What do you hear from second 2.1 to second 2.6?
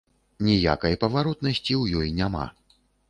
няма.